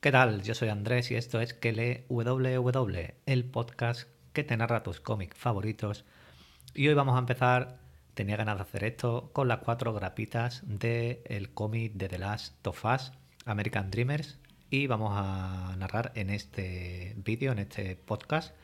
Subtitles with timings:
[0.00, 0.42] ¿Qué tal?
[0.42, 2.06] Yo soy Andrés y esto es que
[3.26, 6.06] el podcast que te narra tus cómics favoritos.
[6.72, 7.80] Y hoy vamos a empezar,
[8.14, 12.82] tenía ganas de hacer esto, con las cuatro grapitas del cómic de The Last of
[12.82, 13.12] Us,
[13.44, 14.38] American Dreamers.
[14.70, 18.54] Y vamos a narrar en este vídeo, en este podcast,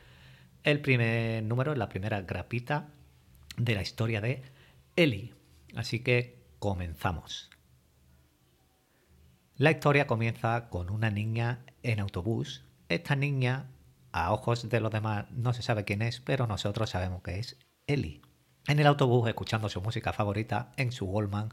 [0.63, 2.89] el primer número, la primera grapita
[3.57, 4.41] de la historia de
[4.95, 5.35] Ellie.
[5.75, 7.51] Así que comenzamos.
[9.59, 12.63] La historia comienza con una niña en autobús.
[12.89, 13.71] Esta niña,
[14.11, 17.57] a ojos de los demás, no se sabe quién es, pero nosotros sabemos que es
[17.87, 18.21] Ellie.
[18.67, 21.49] En el autobús, escuchando su música favorita en su Wallman,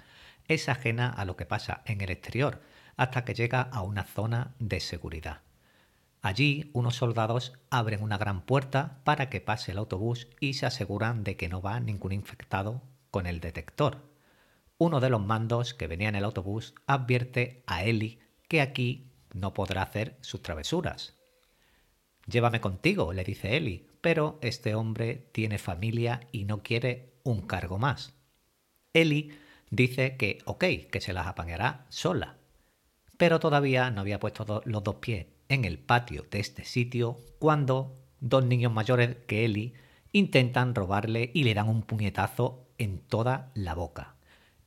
[0.48, 2.61] es ajena a lo que pasa en el exterior,
[2.98, 5.41] hasta que llega a una zona de seguridad.
[6.21, 11.25] Allí, unos soldados abren una gran puerta para que pase el autobús y se aseguran
[11.25, 14.14] de que no va ningún infectado con el detector
[14.78, 19.55] uno de los mandos que venía en el autobús advierte a Eli que aquí no
[19.55, 21.14] podrá hacer sus travesuras.
[22.27, 27.78] Llévame contigo, le dice Eli, pero este hombre tiene familia y no quiere un cargo
[27.78, 28.14] más.
[28.92, 29.36] Eli
[29.70, 32.38] dice que ok, que se las apañará sola,
[33.16, 37.98] pero todavía no había puesto los dos pies en el patio de este sitio cuando
[38.20, 39.75] dos niños mayores que Eli
[40.12, 44.14] intentan robarle y le dan un puñetazo en toda la boca.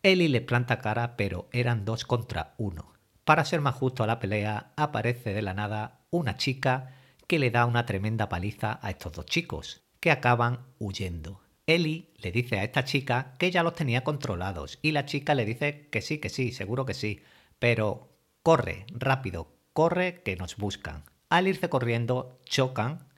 [0.03, 2.93] Eli le planta cara, pero eran dos contra uno.
[3.23, 6.95] Para ser más justo a la pelea, aparece de la nada una chica
[7.27, 11.41] que le da una tremenda paliza a estos dos chicos, que acaban huyendo.
[11.65, 15.43] Eli le dice a esta chica que ya los tenía controlados y la chica le
[15.43, 17.21] dice que sí, que sí, seguro que sí,
[17.59, 18.09] pero
[18.41, 21.03] corre, rápido, corre que nos buscan.
[21.29, 23.09] Al irse corriendo, chocan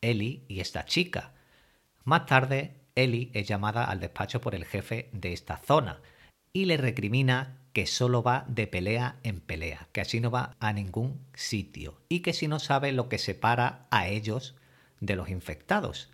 [0.00, 1.32] Eli y esta chica.
[2.04, 6.00] Más tarde, Eli es llamada al despacho por el jefe de esta zona,
[6.52, 10.72] y le recrimina que solo va de pelea en pelea, que así no va a
[10.72, 14.56] ningún sitio y que si no sabe lo que separa a ellos
[15.00, 16.10] de los infectados.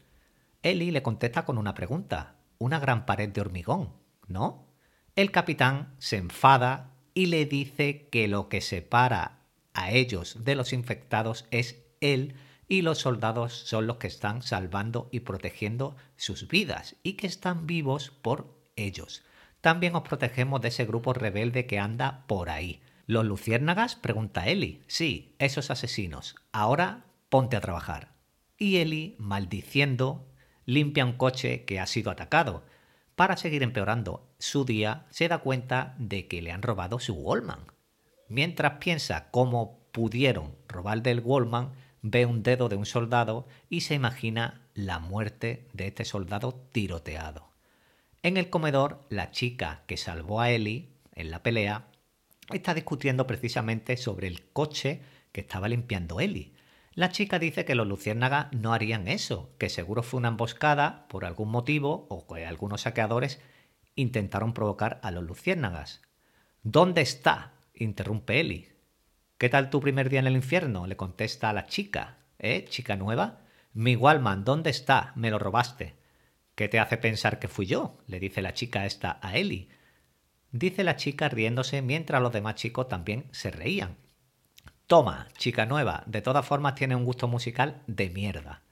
[0.63, 3.93] Eli le contesta con una pregunta, una gran pared de hormigón,
[4.27, 4.67] ¿no?
[5.15, 9.41] El capitán se enfada y le dice que lo que separa
[9.73, 12.35] a ellos de los infectados es él
[12.69, 17.67] y los soldados son los que están salvando y protegiendo sus vidas y que están
[17.67, 19.23] vivos por ellos
[19.67, 22.81] también os protegemos de ese grupo rebelde que anda por ahí.
[23.07, 23.97] ¿Los luciérnagas?
[23.97, 24.85] pregunta Eli.
[24.87, 26.37] Sí, esos asesinos.
[26.53, 28.13] Ahora ponte a trabajar.
[28.57, 30.33] Y Eli, maldiciendo,
[30.67, 32.65] limpia un coche que ha sido atacado.
[33.17, 37.67] Para seguir empeorando su día, se da cuenta de que le han robado su Wallman.
[38.29, 41.73] Mientras piensa cómo pudieron robar del Wallman,
[42.09, 47.49] ve un dedo de un soldado y se imagina la muerte de este soldado tiroteado.
[48.23, 51.89] En el comedor, la chica que salvó a Ellie en la pelea
[52.53, 55.01] está discutiendo precisamente sobre el coche
[55.33, 56.55] que estaba limpiando Ellie.
[56.95, 61.25] La chica dice que los luciérnagas no harían eso, que seguro fue una emboscada por
[61.25, 63.41] algún motivo o que algunos saqueadores
[63.97, 66.03] intentaron provocar a los luciérnagas.
[66.63, 67.55] ¿Dónde está?
[67.75, 68.76] interrumpe Ellie.
[69.39, 70.87] ¿Qué tal tu primer día en el infierno?
[70.87, 72.17] le contesta a la chica.
[72.39, 73.41] ¿Eh, chica nueva?
[73.75, 75.13] Mi Walman, ¿dónde está?
[75.15, 75.95] Me lo robaste.
[76.55, 77.99] ¿Qué te hace pensar que fui yo?
[78.07, 79.69] le dice la chica esta a Eli.
[80.53, 83.99] Dice la chica riéndose mientras los demás chicos también se reían.
[84.87, 88.63] Toma, chica nueva, de todas formas tiene un gusto musical de mierda.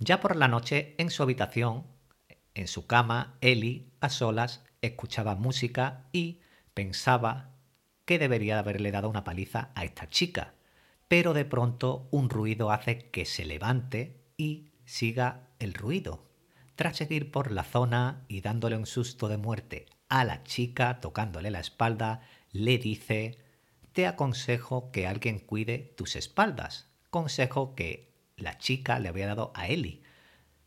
[0.00, 1.84] Ya por la noche, en su habitación,
[2.54, 6.40] en su cama, Eli, a solas, escuchaba música y
[6.72, 7.57] pensaba
[8.08, 10.54] que debería haberle dado una paliza a esta chica.
[11.08, 16.24] Pero de pronto un ruido hace que se levante y siga el ruido.
[16.74, 21.50] Tras seguir por la zona y dándole un susto de muerte a la chica, tocándole
[21.50, 23.40] la espalda, le dice,
[23.92, 26.88] te aconsejo que alguien cuide tus espaldas.
[27.10, 30.02] Consejo que la chica le había dado a Eli.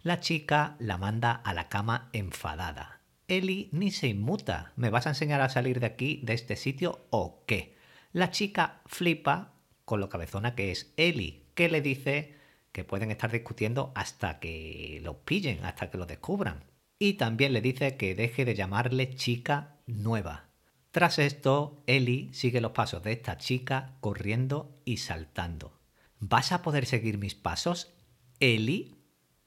[0.04, 3.01] La chica la manda a la cama enfadada.
[3.28, 4.74] Eli ni se inmuta.
[4.76, 7.76] ¿Me vas a enseñar a salir de aquí, de este sitio o qué?
[8.12, 9.54] La chica flipa
[9.86, 12.36] con lo cabezona que es Eli, que le dice
[12.72, 16.64] que pueden estar discutiendo hasta que lo pillen, hasta que lo descubran.
[17.00, 20.50] Y también le dice que deje de llamarle chica nueva.
[20.92, 25.80] Tras esto, Eli sigue los pasos de esta chica corriendo y saltando.
[26.20, 27.94] ¿Vas a poder seguir mis pasos?
[28.40, 28.96] Eli.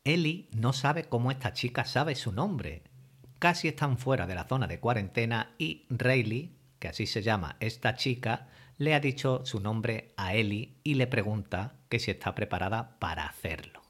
[0.05, 2.83] Eli no sabe cómo esta chica sabe su nombre.
[3.39, 7.95] Casi están fuera de la zona de cuarentena y Rayleigh, que así se llama esta
[7.95, 8.49] chica,
[8.79, 13.27] le ha dicho su nombre a Eli y le pregunta que si está preparada para
[13.27, 13.84] hacerlo.